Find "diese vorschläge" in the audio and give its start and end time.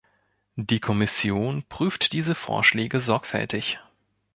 2.13-2.99